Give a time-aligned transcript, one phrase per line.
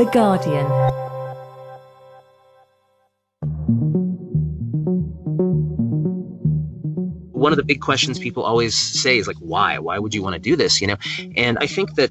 [0.00, 0.64] The Guardian.
[7.32, 9.78] One of the big questions people always say is like, why?
[9.78, 10.80] Why would you want to do this?
[10.80, 10.96] You know,
[11.36, 12.08] and I think that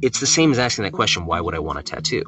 [0.00, 2.24] it's the same as asking that question, why would I want a tattoo?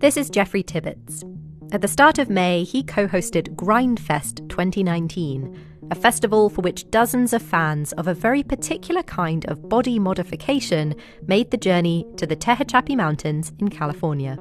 [0.00, 1.24] This is Jeffrey Tibbetts.
[1.72, 5.58] At the start of May, he co hosted Grindfest 2019,
[5.92, 10.94] a festival for which dozens of fans of a very particular kind of body modification
[11.26, 14.38] made the journey to the Tehachapi Mountains in California.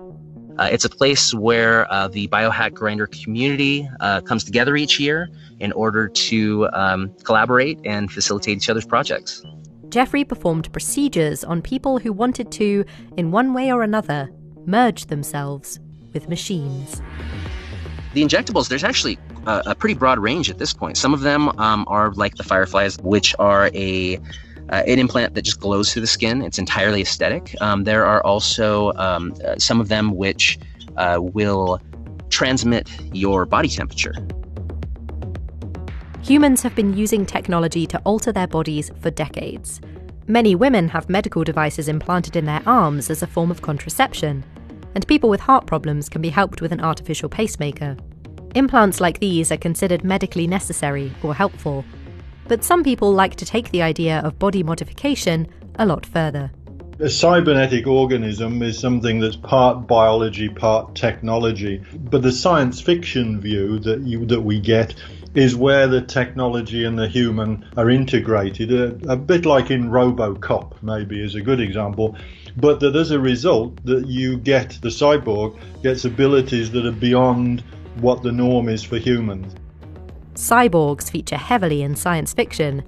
[0.57, 5.27] Uh, it's a place where uh, the biohack grinder community uh, comes together each year
[5.59, 9.43] in order to um, collaborate and facilitate each other's projects.
[9.89, 12.85] Jeffrey performed procedures on people who wanted to,
[13.17, 14.31] in one way or another,
[14.65, 15.81] merge themselves
[16.13, 17.01] with machines.
[18.13, 20.97] The injectables, there's actually a, a pretty broad range at this point.
[20.97, 24.19] Some of them um, are like the Fireflies, which are a
[24.69, 26.41] uh, an implant that just glows through the skin.
[26.41, 27.55] It's entirely aesthetic.
[27.61, 30.57] Um, there are also um, uh, some of them which
[30.95, 31.81] uh, will
[32.29, 34.13] transmit your body temperature.
[36.21, 39.81] Humans have been using technology to alter their bodies for decades.
[40.27, 44.45] Many women have medical devices implanted in their arms as a form of contraception,
[44.95, 47.97] and people with heart problems can be helped with an artificial pacemaker.
[48.53, 51.85] Implants like these are considered medically necessary or helpful,
[52.49, 56.51] but some people like to take the idea of body modification a lot further.
[56.99, 61.81] A cybernetic organism is something that's part biology, part technology.
[61.95, 64.95] But the science fiction view that you that we get
[65.33, 70.73] is where the technology and the human are integrated, a, a bit like in RoboCop,
[70.81, 72.17] maybe is a good example.
[72.57, 77.63] But that as a result, that you get the cyborg gets abilities that are beyond
[77.95, 79.55] what the norm is for humans.
[80.35, 82.83] Cyborgs feature heavily in science fiction,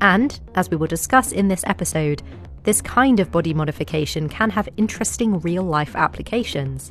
[0.00, 2.22] and, as we will discuss in this episode,
[2.64, 6.90] this kind of body modification can have interesting real life applications.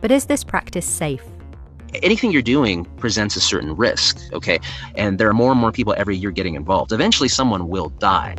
[0.00, 1.24] But is this practice safe?
[2.02, 4.58] anything you're doing presents a certain risk, okay?
[4.94, 6.92] And there are more and more people every year getting involved.
[6.92, 8.34] Eventually, someone will die.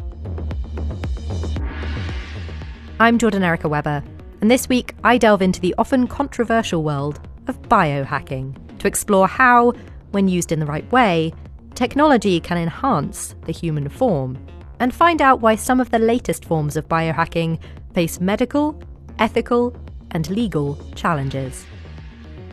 [3.00, 4.04] I'm Jordan Erica Webber,
[4.42, 9.74] and this week I delve into the often controversial world of biohacking to explore how,
[10.12, 11.34] when used in the right way,
[11.76, 14.38] technology can enhance the human form,
[14.80, 17.60] and find out why some of the latest forms of biohacking
[17.94, 18.82] face medical,
[19.20, 19.76] ethical,
[20.12, 21.66] and legal challenges.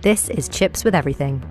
[0.03, 1.43] This is Chips with Everything.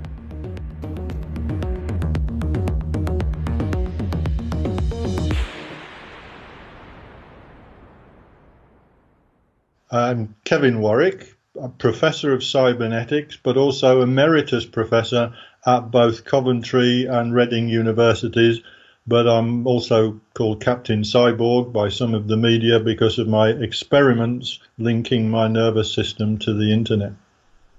[9.91, 15.33] I'm Kevin Warwick, professor of cybernetics, but also emeritus professor
[15.65, 18.61] at both Coventry and Reading universities.
[19.05, 24.59] But I'm also called Captain Cyborg by some of the media because of my experiments
[24.77, 27.13] linking my nervous system to the internet.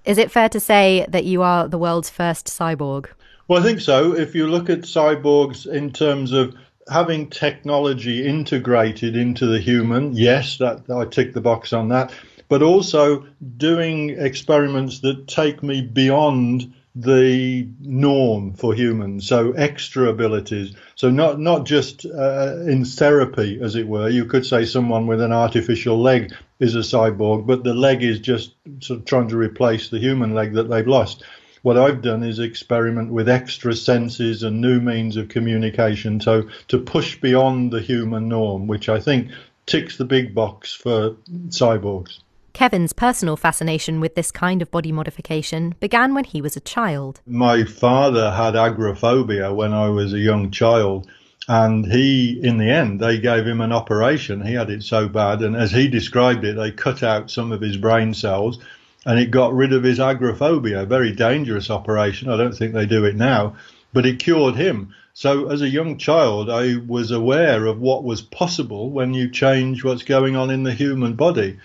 [0.05, 3.07] Is it fair to say that you are the world's first cyborg?
[3.49, 4.15] Well, I think so.
[4.15, 6.55] If you look at cyborgs in terms of
[6.89, 12.13] having technology integrated into the human, yes, that I tick the box on that.
[12.51, 13.25] But also
[13.57, 19.29] doing experiments that take me beyond the norm for humans.
[19.29, 20.75] So extra abilities.
[20.97, 24.09] So not not just uh, in therapy, as it were.
[24.09, 28.19] You could say someone with an artificial leg is a cyborg, but the leg is
[28.19, 31.23] just sort of trying to replace the human leg that they've lost.
[31.63, 36.79] What I've done is experiment with extra senses and new means of communication, so to
[36.79, 39.31] push beyond the human norm, which I think
[39.67, 41.17] ticks the big box for
[41.49, 42.21] cyborgs.
[42.61, 47.23] Kevin's personal fascination with this kind of body modification began when he was a child.
[47.27, 51.09] My father had agoraphobia when I was a young child,
[51.49, 54.45] and he, in the end, they gave him an operation.
[54.45, 55.41] He had it so bad.
[55.41, 58.59] And as he described it, they cut out some of his brain cells
[59.07, 60.85] and it got rid of his agoraphobia.
[60.85, 62.29] Very dangerous operation.
[62.29, 63.57] I don't think they do it now,
[63.95, 64.95] but it cured him.
[65.15, 69.83] So as a young child, I was aware of what was possible when you change
[69.83, 71.59] what's going on in the human body.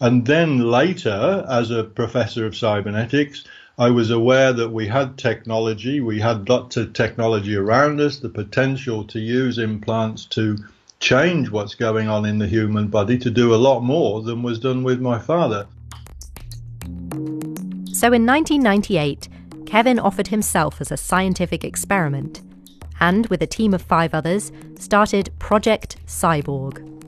[0.00, 3.44] And then later, as a professor of cybernetics,
[3.78, 8.28] I was aware that we had technology, we had lots of technology around us, the
[8.28, 10.56] potential to use implants to
[11.00, 14.58] change what's going on in the human body to do a lot more than was
[14.58, 15.66] done with my father.
[17.92, 19.28] So in 1998,
[19.66, 22.42] Kevin offered himself as a scientific experiment
[23.00, 26.99] and, with a team of five others, started Project Cyborg.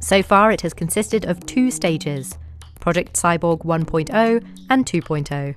[0.00, 2.38] So far, it has consisted of two stages
[2.80, 5.54] Project Cyborg 1.0 and 2.0.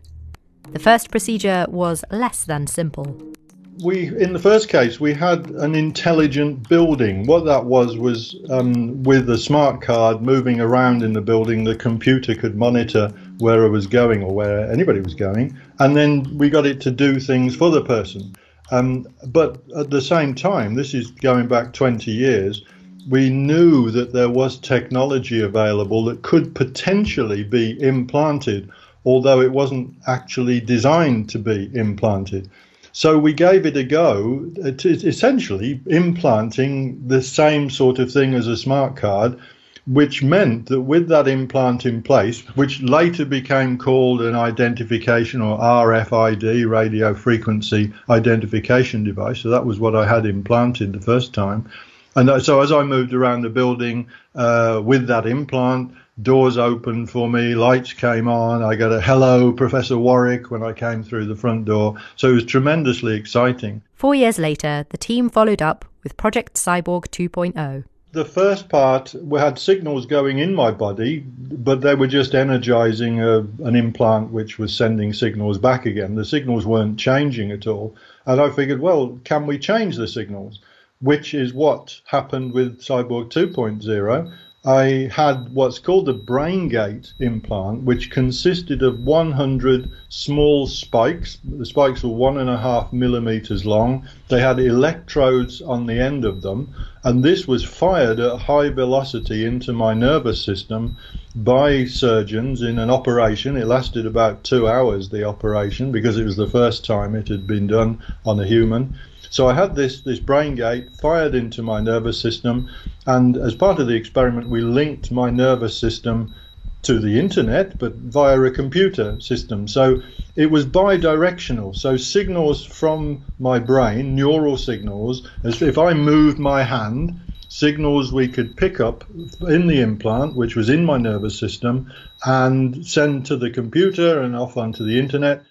[0.72, 3.34] The first procedure was less than simple.
[3.82, 7.26] we in the first case we had an intelligent building.
[7.26, 11.76] What that was was um, with a smart card moving around in the building, the
[11.76, 16.50] computer could monitor where it was going or where anybody was going, and then we
[16.50, 18.36] got it to do things for the person.
[18.72, 22.64] Um, but at the same time, this is going back 20 years.
[23.10, 28.70] We knew that there was technology available that could potentially be implanted,
[29.06, 32.50] although it wasn't actually designed to be implanted.
[32.94, 38.48] So we gave it a go, It's essentially implanting the same sort of thing as
[38.48, 39.38] a smart card,
[39.86, 45.58] which meant that with that implant in place, which later became called an identification or
[45.60, 51.68] RFID, radio frequency identification device, so that was what I had implanted the first time.
[52.16, 57.30] And so as I moved around the building uh, with that implant, doors opened for
[57.30, 58.62] me, lights came on.
[58.62, 61.96] I got a hello, Professor Warwick, when I came through the front door.
[62.16, 63.82] So it was tremendously exciting.
[63.96, 67.86] Four years later, the team followed up with Project Cyborg 2.0.
[68.12, 73.20] The first part, we had signals going in my body, but they were just energizing
[73.20, 76.14] a, an implant which was sending signals back again.
[76.14, 77.96] The signals weren't changing at all.
[78.28, 80.60] And I figured, well, can we change the signals?
[81.04, 84.32] Which is what happened with Cyborg 2.0
[84.66, 91.40] I had what's called a BrainGate implant, which consisted of 100 small spikes.
[91.44, 94.08] The spikes were one and a half millimeters long.
[94.30, 96.70] They had electrodes on the end of them,
[97.04, 100.96] and this was fired at high velocity into my nervous system
[101.36, 103.58] by surgeons in an operation.
[103.58, 107.46] It lasted about two hours, the operation, because it was the first time it had
[107.46, 108.96] been done on a human.
[109.34, 112.70] So I had this, this BrainGate fired into my nervous system,
[113.08, 116.36] and as part of the experiment, we linked my nervous system
[116.84, 119.68] to the internet, but via a computer system.
[119.68, 120.04] So
[120.36, 121.74] it was bi-directional.
[121.74, 128.28] So signals from my brain, neural signals, as if I moved my hand, signals we
[128.28, 129.04] could pick up
[129.48, 131.92] in the implant, which was in my nervous system,
[132.24, 135.44] and send to the computer and off onto the internet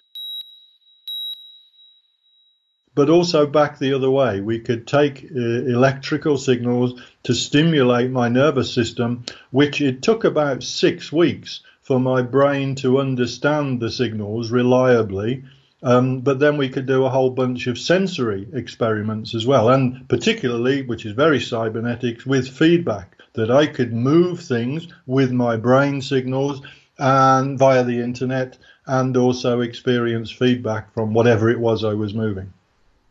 [2.95, 4.39] but also back the other way.
[4.39, 10.63] We could take uh, electrical signals to stimulate my nervous system, which it took about
[10.63, 15.43] six weeks for my brain to understand the signals reliably.
[15.81, 20.07] Um, but then we could do a whole bunch of sensory experiments as well, and
[20.07, 26.01] particularly, which is very cybernetics, with feedback that I could move things with my brain
[26.01, 26.61] signals
[26.97, 32.53] and via the internet and also experience feedback from whatever it was I was moving.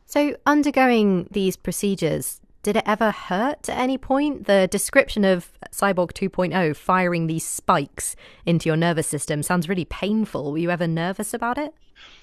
[0.07, 4.47] So, undergoing these procedures, did it ever hurt at any point?
[4.47, 8.15] The description of Cyborg 2.0 firing these spikes
[8.47, 10.53] into your nervous system sounds really painful.
[10.53, 11.75] Were you ever nervous about it?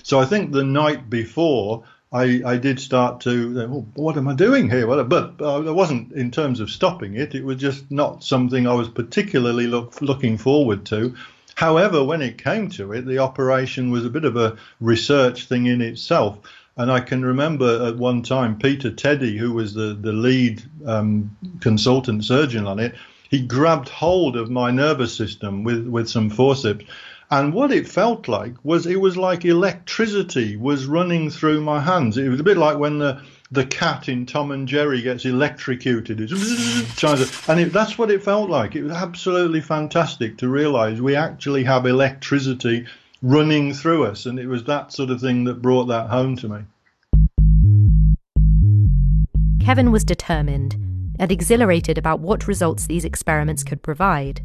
[0.04, 4.34] So, I think the night before, I, I did start to, oh, what am I
[4.34, 4.88] doing here?
[5.04, 7.36] But uh, it wasn't in terms of stopping it.
[7.36, 11.16] It was just not something I was particularly look, looking forward to.
[11.60, 15.66] However, when it came to it, the operation was a bit of a research thing
[15.66, 16.38] in itself.
[16.80, 21.36] And I can remember at one time Peter Teddy, who was the the lead um,
[21.60, 22.96] consultant surgeon on it,
[23.30, 26.86] he grabbed hold of my nervous system with with some forceps.
[27.31, 32.18] And what it felt like was it was like electricity was running through my hands.
[32.18, 33.22] It was a bit like when the
[33.52, 36.20] the cat in Tom and Jerry gets electrocuted.
[37.50, 38.78] and it, that's what it felt like.
[38.78, 42.86] It was absolutely fantastic to realize we actually have electricity
[43.21, 44.26] running through us.
[44.26, 46.59] And it was that sort of thing that brought that home to me.
[49.64, 50.76] Kevin was determined
[51.19, 54.42] and exhilarated about what results these experiments could provide.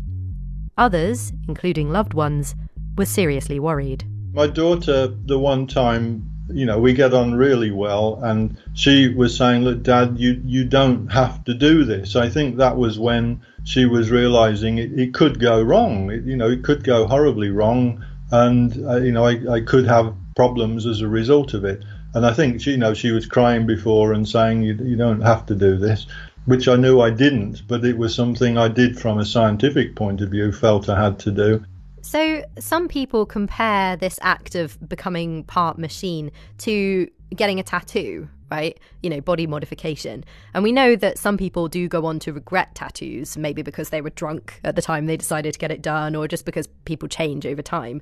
[0.76, 2.54] Others, including loved ones,
[2.98, 4.04] were seriously worried.
[4.32, 9.36] My daughter, the one time, you know, we get on really well, and she was
[9.36, 12.16] saying, Look, Dad, you, you don't have to do this.
[12.16, 16.10] I think that was when she was realizing it, it could go wrong.
[16.10, 18.04] It, you know, it could go horribly wrong
[18.42, 21.84] and uh, you know I, I could have problems as a result of it.
[22.14, 25.20] And I think she, you know she was crying before and saying you, you don't
[25.20, 26.06] have to do this,
[26.46, 30.20] which I knew I didn't, but it was something I did from a scientific point
[30.20, 31.64] of view, felt I had to do.
[32.02, 38.78] So some people compare this act of becoming part machine to getting a tattoo, right?
[39.02, 40.24] You know, body modification.
[40.54, 44.00] And we know that some people do go on to regret tattoos, maybe because they
[44.00, 47.08] were drunk at the time they decided to get it done, or just because people
[47.08, 48.00] change over time.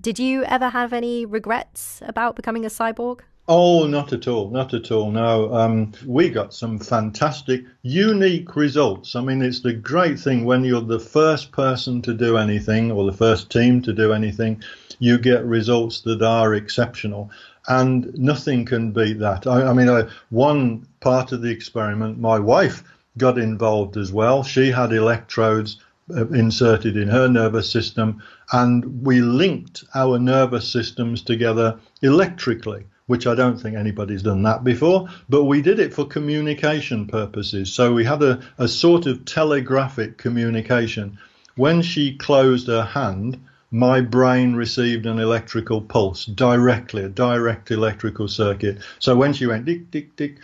[0.00, 3.20] Did you ever have any regrets about becoming a cyborg?
[3.46, 5.10] Oh, not at all, not at all.
[5.10, 9.14] No, um, we got some fantastic, unique results.
[9.14, 13.04] I mean, it's the great thing when you're the first person to do anything or
[13.04, 14.62] the first team to do anything,
[14.98, 17.30] you get results that are exceptional.
[17.68, 19.46] And nothing can beat that.
[19.46, 22.82] I, I mean, I, one part of the experiment, my wife
[23.16, 24.42] got involved as well.
[24.42, 25.80] She had electrodes
[26.14, 33.26] uh, inserted in her nervous system, and we linked our nervous systems together electrically, which
[33.26, 37.72] I don't think anybody's done that before, but we did it for communication purposes.
[37.72, 41.18] So we had a, a sort of telegraphic communication.
[41.56, 43.38] When she closed her hand,
[43.74, 48.78] my brain received an electrical pulse directly, a direct electrical circuit.
[49.00, 50.36] So when she went dick, dick, dick,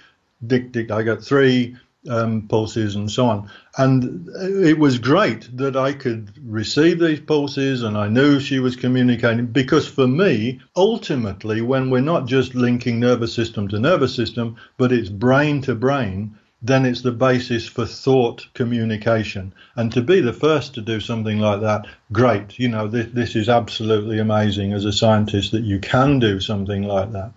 [0.44, 1.76] dick, dick, I got three
[2.08, 3.48] um, pulses and so on.
[3.76, 4.28] And
[4.64, 9.46] it was great that I could receive these pulses and I knew she was communicating
[9.46, 14.90] because for me, ultimately, when we're not just linking nervous system to nervous system, but
[14.90, 19.52] it's brain to brain, then it's the basis for thought communication.
[19.76, 22.58] And to be the first to do something like that, great.
[22.58, 26.82] You know, this, this is absolutely amazing as a scientist that you can do something
[26.82, 27.32] like that.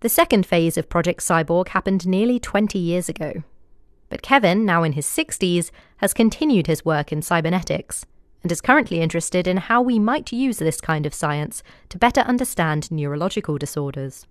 [0.00, 3.42] The second phase of Project Cyborg happened nearly 20 years ago.
[4.08, 8.06] But Kevin, now in his 60s, has continued his work in cybernetics
[8.42, 12.20] and is currently interested in how we might use this kind of science to better
[12.20, 14.26] understand neurological disorders.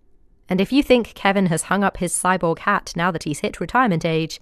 [0.50, 3.60] And if you think Kevin has hung up his cyborg hat now that he's hit
[3.60, 4.40] retirement age,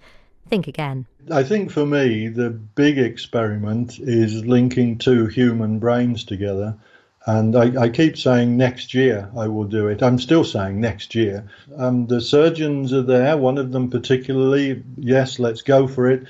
[0.48, 1.06] think again.
[1.30, 6.76] I think for me, the big experiment is linking two human brains together
[7.26, 10.02] and I, I, keep saying next year I will do it.
[10.02, 11.46] I'm still saying next year.
[11.76, 14.82] Um, the surgeons are there, one of them particularly.
[14.96, 16.24] Yes, let's go for it.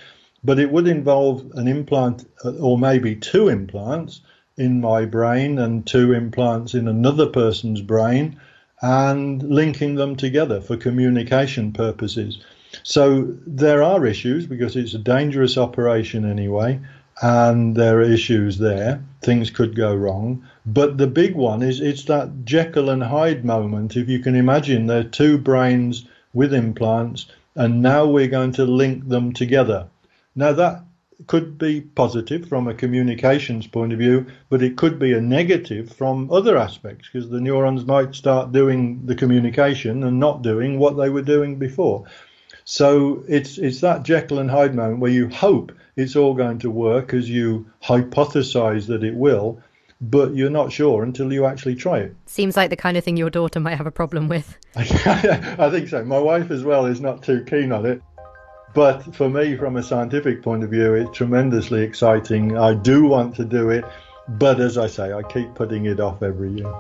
[0.45, 4.21] But it would involve an implant uh, or maybe two implants
[4.57, 8.41] in my brain and two implants in another person's brain
[8.83, 12.39] and linking them together for communication purposes.
[12.83, 16.81] So there are issues because it's a dangerous operation anyway
[17.23, 19.03] and there are issues there.
[19.23, 20.45] Things could go wrong.
[20.67, 23.97] But the big one is it's that Jekyll and Hyde moment.
[23.97, 28.65] If you can imagine, there are two brains with implants, and now we're going to
[28.65, 29.87] link them together.
[30.35, 30.83] Now, that
[31.27, 35.93] could be positive from a communications point of view, but it could be a negative
[35.93, 40.97] from other aspects because the neurons might start doing the communication and not doing what
[40.97, 42.05] they were doing before.
[42.65, 46.71] So it's it's that Jekyll and Hyde moment where you hope it's all going to
[46.71, 49.61] work as you hypothesize that it will,
[50.01, 52.17] but you're not sure until you actually try it.
[52.27, 54.57] Seems like the kind of thing your daughter might have a problem with.
[54.77, 56.05] I think so.
[56.05, 58.03] My wife as well is not too keen on it.
[58.75, 62.59] But for me, from a scientific point of view, it's tremendously exciting.
[62.59, 63.85] I do want to do it,
[64.29, 66.75] but as I say, I keep putting it off every year.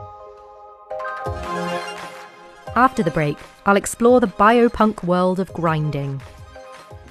[2.74, 6.20] After the break, I'll explore the biopunk world of grinding.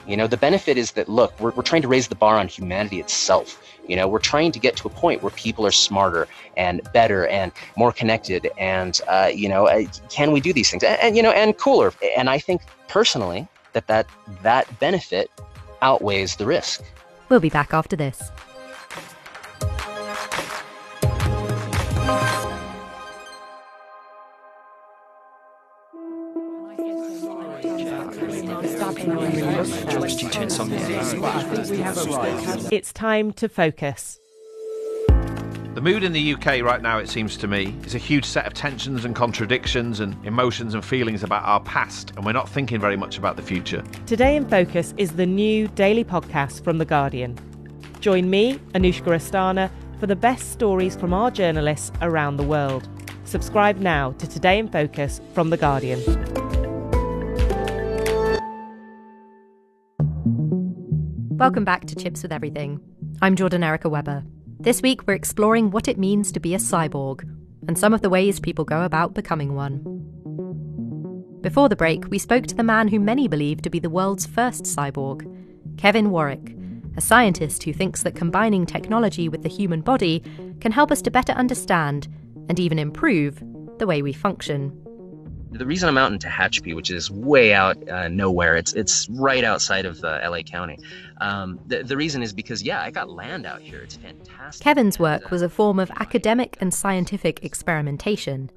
[0.05, 2.49] You know, the benefit is that, look, we're, we're trying to raise the bar on
[2.49, 3.63] humanity itself.
[3.87, 7.25] You know, we're trying to get to a point where people are smarter and better
[7.27, 8.49] and more connected.
[8.57, 10.83] And, uh, you know, uh, can we do these things?
[10.83, 11.93] And, and, you know, and cooler.
[12.17, 14.07] And I think personally that that,
[14.41, 15.29] that benefit
[15.81, 16.83] outweighs the risk.
[17.29, 18.31] We'll be back after this.
[32.71, 34.19] It's time to focus.
[35.73, 38.45] The mood in the UK right now, it seems to me, is a huge set
[38.45, 42.79] of tensions and contradictions and emotions and feelings about our past, and we're not thinking
[42.79, 43.83] very much about the future.
[44.05, 47.39] Today in Focus is the new daily podcast from The Guardian.
[48.01, 52.87] Join me, Anoushka Asthana, for the best stories from our journalists around the world.
[53.23, 55.99] Subscribe now to Today in Focus from The Guardian.
[61.35, 62.79] Welcome back to Chips with Everything.
[63.23, 64.23] I'm Jordan Erica Webber.
[64.63, 67.29] This week we're exploring what it means to be a cyborg
[67.67, 69.81] and some of the ways people go about becoming one.
[71.41, 74.25] Before the break, we spoke to the man who many believe to be the world's
[74.25, 75.27] first cyborg,
[75.77, 76.55] Kevin Warwick,
[76.95, 80.23] a scientist who thinks that combining technology with the human body
[80.61, 82.07] can help us to better understand
[82.47, 83.43] and even improve
[83.79, 84.82] the way we function
[85.53, 89.43] the reason I'm out in Tehachapi, which is way out uh, nowhere, it's it's right
[89.43, 90.79] outside of uh, LA County.
[91.21, 93.81] Um, the, the reason is because yeah, I got land out here.
[93.81, 94.63] It's fantastic.
[94.63, 98.49] Kevin's work was a form of academic and scientific experimentation,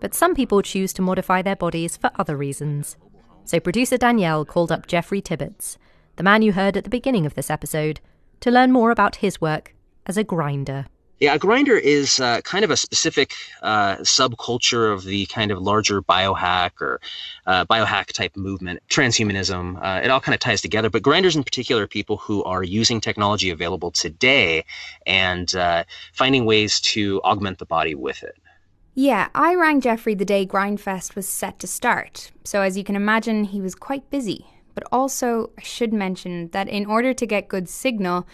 [0.00, 2.96] but some people choose to modify their bodies for other reasons.
[3.44, 5.78] So producer Danielle called up Jeffrey Tibbetts,
[6.16, 8.00] the man you heard at the beginning of this episode,
[8.40, 9.74] to learn more about his work
[10.04, 10.86] as a grinder.
[11.18, 13.32] Yeah, a grinder is uh, kind of a specific
[13.62, 17.00] uh, subculture of the kind of larger biohack or
[17.46, 19.82] uh, biohack type movement, transhumanism.
[19.82, 20.90] Uh, it all kind of ties together.
[20.90, 24.66] But grinders, in particular, are people who are using technology available today
[25.06, 28.36] and uh, finding ways to augment the body with it.
[28.94, 32.96] Yeah, I rang Jeffrey the day Grindfest was set to start, so as you can
[32.96, 34.46] imagine, he was quite busy.
[34.74, 38.26] But also, I should mention that in order to get good signal,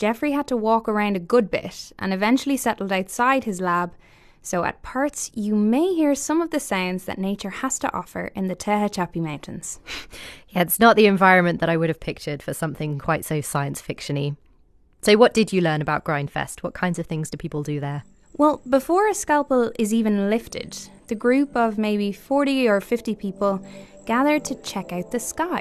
[0.00, 3.92] Jeffrey had to walk around a good bit and eventually settled outside his lab.
[4.40, 8.32] So at parts, you may hear some of the sounds that nature has to offer
[8.34, 9.78] in the Tehachapi Mountains.
[10.48, 13.82] yeah, it's not the environment that I would have pictured for something quite so science
[13.82, 14.38] fictiony.
[15.02, 16.62] So, what did you learn about Grindfest?
[16.62, 18.04] What kinds of things do people do there?
[18.32, 20.78] Well, before a scalpel is even lifted,
[21.08, 23.62] the group of maybe 40 or 50 people
[24.06, 25.60] gather to check out the sky.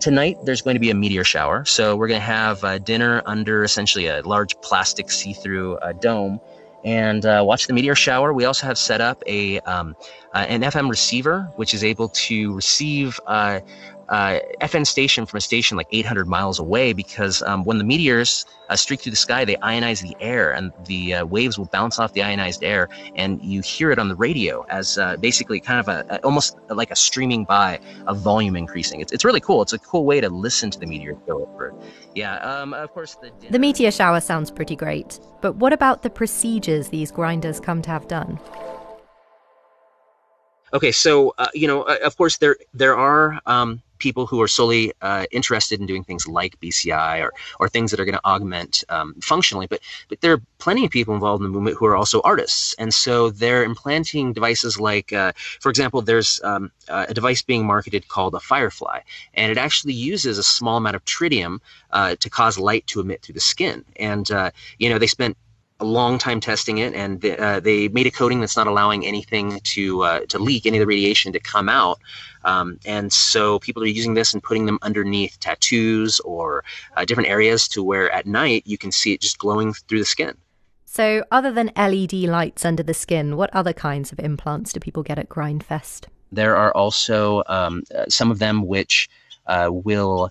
[0.00, 1.64] Tonight, there's going to be a meteor shower.
[1.64, 5.92] So, we're going to have uh, dinner under essentially a large plastic see through uh,
[5.92, 6.40] dome
[6.86, 8.32] and uh, watch the meteor shower.
[8.32, 9.96] We also have set up a um,
[10.32, 13.60] uh, an FM receiver, which is able to receive uh,
[14.08, 18.44] uh, FM station from a station like 800 miles away because um, when the meteors
[18.68, 21.98] uh, streak through the sky, they ionize the air and the uh, waves will bounce
[21.98, 25.80] off the ionized air, and you hear it on the radio as uh, basically kind
[25.80, 29.00] of a, almost like a streaming by of volume increasing.
[29.00, 29.62] It's, it's really cool.
[29.62, 31.74] It's a cool way to listen to the meteor go over.
[32.14, 33.16] Yeah, um, of course.
[33.16, 37.82] The, the meteor shower sounds pretty great, but what about the procedures these grinders come
[37.82, 38.38] to have done?
[40.72, 44.48] Okay, so uh, you know, uh, of course, there there are um, people who are
[44.48, 48.26] solely uh, interested in doing things like BCI or or things that are going to
[48.26, 49.66] augment um, functionally.
[49.66, 52.74] But but there are plenty of people involved in the movement who are also artists,
[52.78, 58.08] and so they're implanting devices like, uh, for example, there's um, a device being marketed
[58.08, 59.00] called a Firefly,
[59.34, 61.58] and it actually uses a small amount of tritium
[61.90, 63.84] uh, to cause light to emit through the skin.
[63.96, 65.36] And uh, you know they spent
[65.78, 69.06] a long time testing it, and they, uh, they made a coating that's not allowing
[69.06, 71.98] anything to uh, to leak, any of the radiation to come out.
[72.44, 76.64] Um, and so people are using this and putting them underneath tattoos or
[76.96, 80.04] uh, different areas to where at night you can see it just glowing through the
[80.04, 80.36] skin.
[80.84, 85.02] So, other than LED lights under the skin, what other kinds of implants do people
[85.02, 86.06] get at Grindfest?
[86.32, 89.10] There are also um, uh, some of them which
[89.46, 90.30] uh, will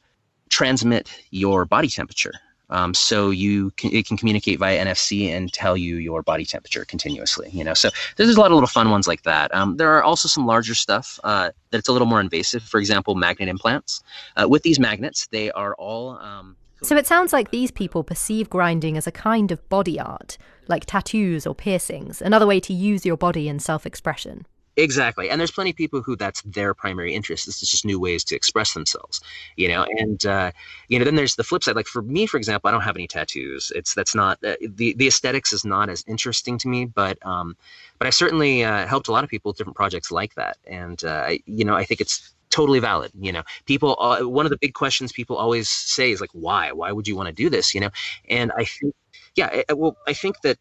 [0.50, 2.34] transmit your body temperature.
[2.70, 6.86] Um, so you can, it can communicate via NFC and tell you your body temperature
[6.86, 7.50] continuously.
[7.52, 9.54] You know, so there's a lot of little fun ones like that.
[9.54, 12.64] Um, there are also some larger stuff uh, that it's a little more invasive.
[12.64, 14.04] For example, magnet implants.
[14.36, 16.18] Uh, with these magnets, they are all.
[16.18, 20.38] Um, so it sounds like these people perceive grinding as a kind of body art,
[20.68, 24.46] like tattoos or piercings, another way to use your body in self-expression.
[24.78, 25.30] Exactly.
[25.30, 27.46] And there's plenty of people who that's their primary interest.
[27.46, 29.22] This is just new ways to express themselves,
[29.56, 30.52] you know, and, uh,
[30.90, 31.78] you know, then there's the flip side.
[31.78, 33.72] Like for me, for example, I don't have any tattoos.
[33.74, 37.56] It's, that's not, uh, the, the aesthetics is not as interesting to me, but, um,
[38.00, 40.58] but I certainly, uh, helped a lot of people with different projects like that.
[40.68, 43.12] And, uh, you know, I think it's totally valid.
[43.18, 46.74] You know, people, uh, one of the big questions people always say is like, why,
[46.74, 47.74] why would you want to do this?
[47.74, 47.90] You know?
[48.30, 48.94] And I think,
[49.36, 50.58] yeah, well, I think that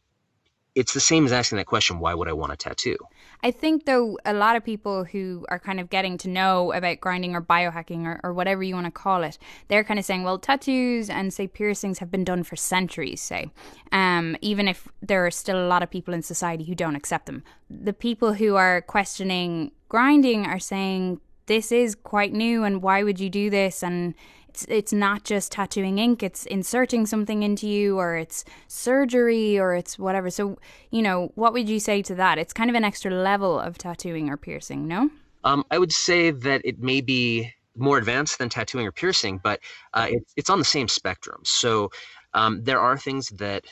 [0.75, 2.97] it's the same as asking that question why would i want a tattoo?
[3.43, 7.01] I think though a lot of people who are kind of getting to know about
[7.01, 10.23] grinding or biohacking or, or whatever you want to call it they're kind of saying
[10.23, 13.51] well tattoos and say piercings have been done for centuries say.
[13.93, 17.27] Um, even if there are still a lot of people in society who don't accept
[17.27, 17.43] them.
[17.71, 23.21] The people who are questioning grinding are saying this is quite new and why would
[23.21, 23.83] you do this?
[23.83, 24.15] And
[24.55, 29.75] it's it's not just tattooing ink it's inserting something into you or it's surgery or
[29.75, 30.31] it's whatever.
[30.31, 30.59] So
[30.91, 32.39] you know what would you say to that?
[32.39, 35.11] It's kind of an extra level of tattooing or piercing no?
[35.43, 39.59] Um, i would say that it may be more advanced than tattooing or piercing but
[39.93, 41.41] uh, it, it's on the same spectrum.
[41.45, 41.91] So
[42.33, 43.65] um, there are things that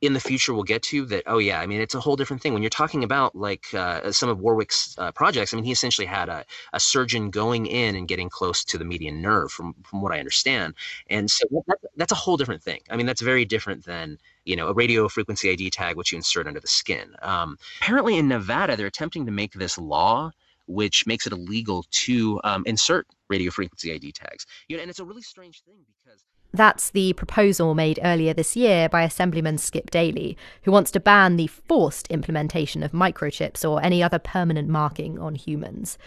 [0.00, 2.40] in the future we'll get to that oh yeah i mean it's a whole different
[2.42, 2.52] thing.
[2.52, 6.06] When you're talking about like uh, some of warwick's uh, projects i mean he essentially
[6.06, 10.02] had a, a surgeon going in and getting close to the median nerve from from
[10.02, 10.74] what i understand.
[11.10, 12.80] And so that, that's a whole different thing.
[12.90, 16.16] I mean that's very different than you know a radio frequency id tag which you
[16.16, 17.14] insert under the skin.
[17.22, 20.30] Um, apparently in nevada they're attempting to make this law
[20.66, 24.46] which makes it illegal to um, insert radio frequency id tags.
[24.68, 28.56] You know and it's a really strange thing because that's the proposal made earlier this
[28.56, 33.82] year by Assemblyman Skip Daly, who wants to ban the forced implementation of microchips or
[33.82, 35.98] any other permanent marking on humans.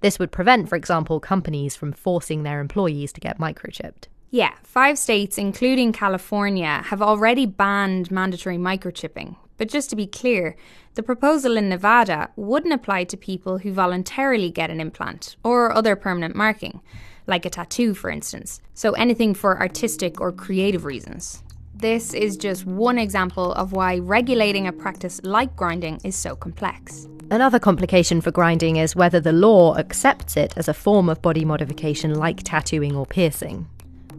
[0.00, 4.06] This would prevent, for example, companies from forcing their employees to get microchipped.
[4.30, 9.36] Yeah, five states, including California, have already banned mandatory microchipping.
[9.58, 10.56] But just to be clear,
[10.94, 15.96] the proposal in Nevada wouldn't apply to people who voluntarily get an implant or other
[15.96, 16.80] permanent marking
[17.30, 21.42] like a tattoo, for instance, so anything for artistic or creative reasons.
[21.74, 27.08] This is just one example of why regulating a practice like grinding is so complex.
[27.30, 31.46] Another complication for grinding is whether the law accepts it as a form of body
[31.46, 33.66] modification like tattooing or piercing.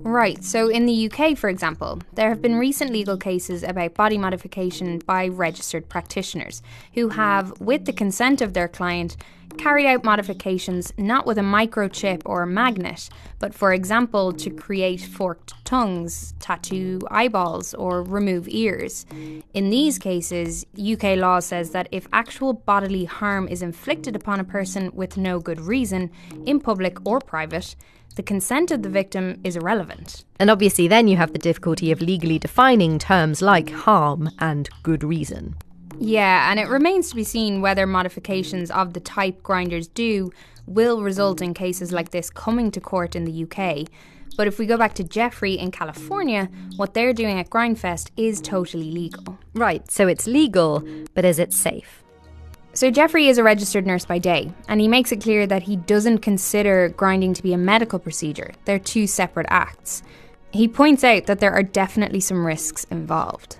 [0.03, 0.43] Right.
[0.43, 4.97] So in the UK, for example, there have been recent legal cases about body modification
[5.05, 6.63] by registered practitioners
[6.95, 9.15] who have, with the consent of their client,
[9.57, 13.09] carried out modifications not with a microchip or a magnet,
[13.39, 19.05] but for example, to create forked tongues, tattoo eyeballs, or remove ears.
[19.53, 24.43] In these cases, UK law says that if actual bodily harm is inflicted upon a
[24.43, 26.11] person with no good reason,
[26.45, 27.75] in public or private,
[28.15, 30.25] the consent of the victim is irrelevant.
[30.39, 35.03] And obviously, then you have the difficulty of legally defining terms like harm and good
[35.03, 35.55] reason.
[36.03, 40.31] Yeah, and it remains to be seen whether modifications of the type grinders do
[40.65, 43.87] will result in cases like this coming to court in the UK.
[44.35, 48.41] But if we go back to Jeffrey in California, what they're doing at Grindfest is
[48.41, 49.37] totally legal.
[49.53, 50.83] Right, so it's legal,
[51.13, 52.03] but is it safe?
[52.73, 55.75] So, Jeffrey is a registered nurse by day, and he makes it clear that he
[55.75, 58.53] doesn't consider grinding to be a medical procedure.
[58.65, 60.01] They're two separate acts.
[60.51, 63.57] He points out that there are definitely some risks involved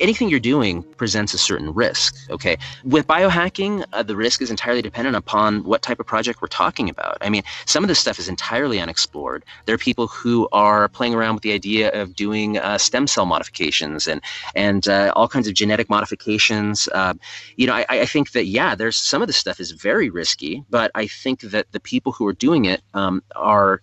[0.00, 2.16] anything you're doing presents a certain risk.
[2.30, 6.48] Okay, with biohacking, uh, the risk is entirely dependent upon what type of project we're
[6.48, 7.18] talking about.
[7.20, 9.44] I mean, some of this stuff is entirely unexplored.
[9.66, 13.26] There are people who are playing around with the idea of doing uh, stem cell
[13.26, 14.20] modifications and
[14.54, 16.88] and uh, all kinds of genetic modifications.
[16.94, 17.14] Uh,
[17.56, 20.64] you know, I, I, think that yeah, there's some of this stuff is very risky,
[20.70, 23.80] but I think that the people who are doing it um, are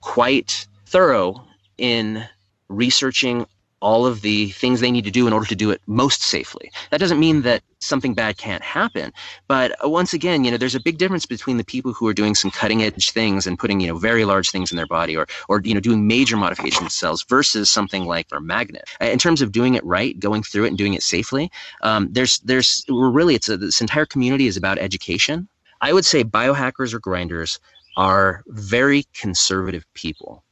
[0.00, 1.44] quite thorough
[1.78, 2.24] in
[2.68, 3.46] researching
[3.80, 6.70] all of the things they need to do in order to do it most safely.
[6.90, 9.12] That doesn't mean that something bad can't happen,
[9.48, 12.12] but uh, once again, you know, there's a big difference between the people who are
[12.12, 15.16] doing some cutting edge things and putting, you know, very large things in their body
[15.16, 18.84] or or you know, doing major modifications to cells versus something like a magnet.
[19.00, 21.50] Uh, in terms of doing it right, going through it and doing it safely,
[21.82, 25.48] um, there's there's we're really it's a, this entire community is about education.
[25.80, 27.58] I would say biohackers or grinders
[27.96, 30.44] are very conservative people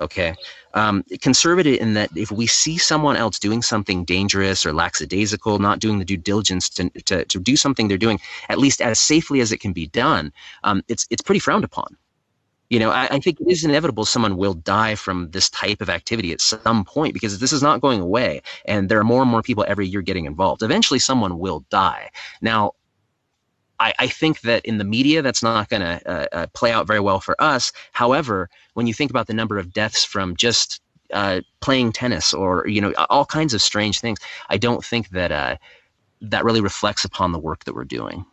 [0.00, 0.34] okay?
[0.74, 5.78] Um, conservative in that if we see someone else doing something dangerous or lackadaisical not
[5.78, 9.40] doing the due diligence to, to, to do something they're doing at least as safely
[9.40, 10.32] as it can be done
[10.64, 11.96] um, it's, it's pretty frowned upon.
[12.68, 15.88] You know I, I, think it is inevitable someone will die from this type of
[15.88, 19.30] activity at some point because this is not going away and there are more and
[19.30, 20.64] more people every year getting involved.
[20.64, 22.10] Eventually someone will die.
[22.42, 22.72] Now
[23.78, 26.86] I, I, think that in the media, that's not going to uh, uh, play out
[26.86, 27.72] very well for us.
[27.92, 30.80] However, when you think about the number of deaths from just
[31.12, 35.32] uh, playing tennis or you know all kinds of strange things, I don't think that
[35.32, 35.56] uh,
[36.20, 38.24] that really reflects upon the work that we're doing.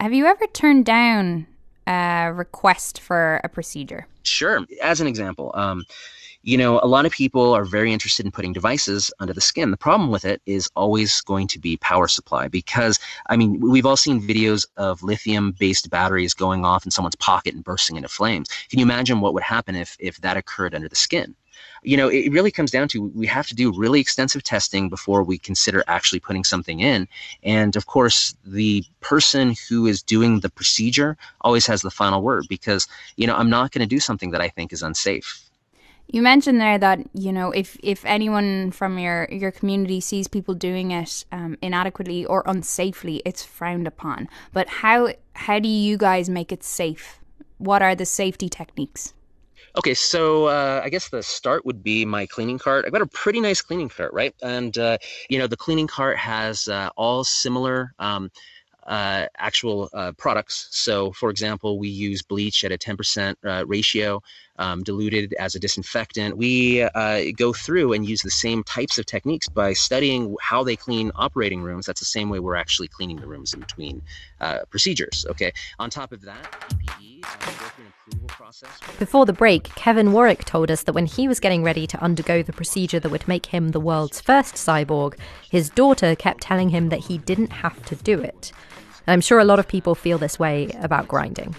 [0.00, 1.46] Have you ever turned down
[1.86, 4.06] a request for a procedure?
[4.24, 4.66] Sure.
[4.82, 5.84] As an example, um,
[6.46, 9.72] you know, a lot of people are very interested in putting devices under the skin.
[9.72, 13.84] The problem with it is always going to be power supply because, I mean, we've
[13.84, 18.08] all seen videos of lithium based batteries going off in someone's pocket and bursting into
[18.08, 18.48] flames.
[18.70, 21.34] Can you imagine what would happen if, if that occurred under the skin?
[21.82, 25.24] You know, it really comes down to we have to do really extensive testing before
[25.24, 27.08] we consider actually putting something in.
[27.42, 32.46] And of course, the person who is doing the procedure always has the final word
[32.48, 35.45] because, you know, I'm not going to do something that I think is unsafe
[36.08, 40.54] you mentioned there that you know if if anyone from your your community sees people
[40.54, 44.28] doing it um, inadequately or unsafely, it's frowned upon.
[44.52, 47.18] But how how do you guys make it safe?
[47.58, 49.14] What are the safety techniques?
[49.76, 52.84] Okay, so uh, I guess the start would be my cleaning cart.
[52.86, 54.34] I've got a pretty nice cleaning cart, right?
[54.42, 57.92] And uh, you know the cleaning cart has uh, all similar.
[57.98, 58.30] Um,
[58.86, 60.68] uh, actual uh, products.
[60.70, 64.22] So, for example, we use bleach at a 10% uh, ratio,
[64.58, 66.36] um, diluted as a disinfectant.
[66.36, 70.76] We uh, go through and use the same types of techniques by studying how they
[70.76, 71.86] clean operating rooms.
[71.86, 74.02] That's the same way we're actually cleaning the rooms in between
[74.40, 75.26] uh, procedures.
[75.30, 75.52] Okay.
[75.78, 77.86] On top of that, PPE.
[78.98, 82.42] Before the break, Kevin Warwick told us that when he was getting ready to undergo
[82.42, 85.18] the procedure that would make him the world's first cyborg,
[85.50, 88.52] his daughter kept telling him that he didn't have to do it.
[89.06, 91.54] And I'm sure a lot of people feel this way about grinding.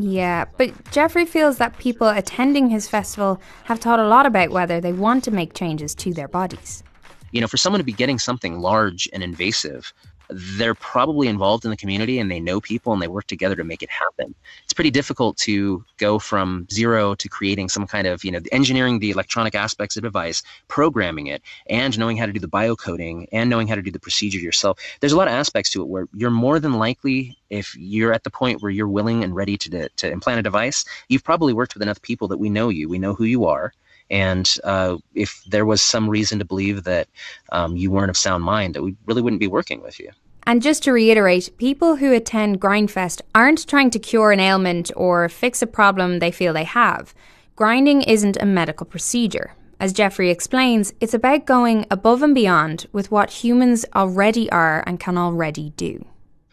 [0.00, 4.80] Yeah, but Jeffrey feels that people attending his festival have taught a lot about whether
[4.80, 6.84] they want to make changes to their bodies.
[7.32, 9.92] You know, for someone to be getting something large and invasive,
[10.30, 13.64] they're probably involved in the community and they know people and they work together to
[13.64, 14.34] make it happen.
[14.64, 18.98] It's pretty difficult to go from zero to creating some kind of, you know, engineering
[18.98, 23.26] the electronic aspects of the device, programming it, and knowing how to do the biocoding
[23.32, 24.78] and knowing how to do the procedure yourself.
[25.00, 28.24] There's a lot of aspects to it where you're more than likely, if you're at
[28.24, 31.74] the point where you're willing and ready to, to implant a device, you've probably worked
[31.74, 33.72] with enough people that we know you, we know who you are.
[34.10, 37.08] And uh, if there was some reason to believe that
[37.52, 40.10] um, you weren't of sound mind, that we really wouldn't be working with you.
[40.44, 45.28] And just to reiterate, people who attend Grindfest aren't trying to cure an ailment or
[45.28, 47.14] fix a problem they feel they have.
[47.54, 49.52] grinding isn't a medical procedure.
[49.80, 54.98] As Jeffrey explains, it's about going above and beyond with what humans already are and
[54.98, 56.04] can already do.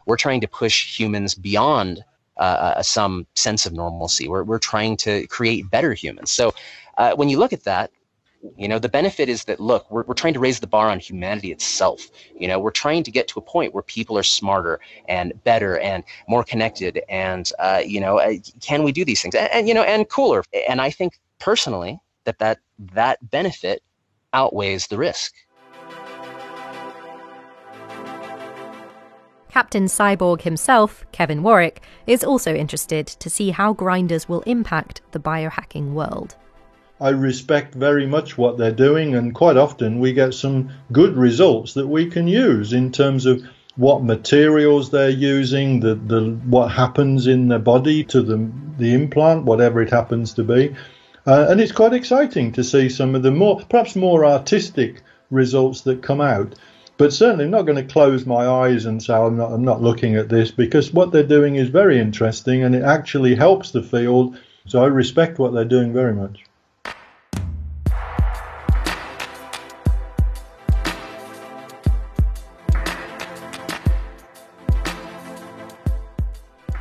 [0.05, 2.03] We're trying to push humans beyond
[2.37, 4.27] uh, uh, some sense of normalcy.
[4.27, 6.31] We're, we're trying to create better humans.
[6.31, 6.53] So
[6.97, 7.91] uh, when you look at that,
[8.57, 10.99] you know, the benefit is that, look, we're, we're trying to raise the bar on
[10.99, 12.07] humanity itself.
[12.39, 15.79] You know, we're trying to get to a point where people are smarter and better
[15.79, 17.01] and more connected.
[17.09, 19.33] And, uh, you know, uh, can we do these things?
[19.33, 20.43] And, and, you know, and cooler.
[20.69, 22.59] And I think personally that that,
[22.93, 23.81] that benefit
[24.33, 25.33] outweighs the risk.
[29.55, 35.19] Captain Cyborg himself, Kevin Warwick, is also interested to see how grinders will impact the
[35.19, 36.35] biohacking world.
[36.99, 41.73] I respect very much what they're doing, and quite often we get some good results
[41.75, 43.43] that we can use in terms of
[43.77, 49.45] what materials they're using, the, the what happens in the body to the the implant,
[49.45, 50.75] whatever it happens to be,
[51.25, 55.79] uh, and it's quite exciting to see some of the more perhaps more artistic results
[55.83, 56.55] that come out.
[56.97, 59.81] But certainly, I'm not going to close my eyes and say I'm not, I'm not
[59.81, 63.83] looking at this because what they're doing is very interesting and it actually helps the
[63.83, 64.37] field.
[64.65, 66.45] So I respect what they're doing very much.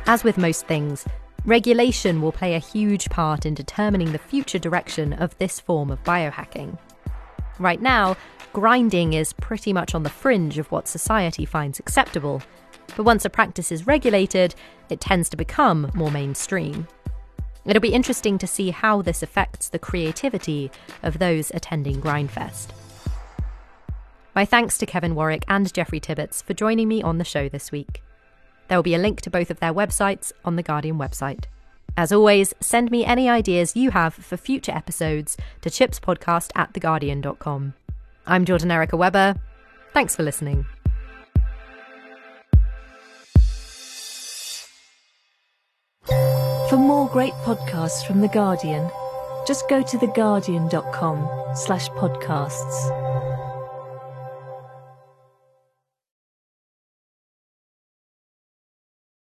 [0.07, 1.03] As with most things,
[1.43, 6.01] regulation will play a huge part in determining the future direction of this form of
[6.05, 6.77] biohacking.
[7.59, 8.15] Right now,
[8.55, 12.41] grinding is pretty much on the fringe of what society finds acceptable,
[12.95, 14.55] but once a practice is regulated,
[14.89, 16.87] it tends to become more mainstream.
[17.65, 20.71] It'll be interesting to see how this affects the creativity
[21.03, 22.67] of those attending Grindfest.
[24.33, 27.73] My thanks to Kevin Warwick and Jeffrey Tibbetts for joining me on the show this
[27.73, 28.01] week.
[28.69, 31.43] There will be a link to both of their websites on the Guardian website.
[31.97, 37.73] As always, send me any ideas you have for future episodes to chipspodcast at theguardian.com.
[38.27, 39.35] I'm Jordan Erica Webber.
[39.93, 40.65] Thanks for listening.
[46.69, 48.89] For more great podcasts from The Guardian,
[49.47, 53.14] just go to theguardian.com slash podcasts.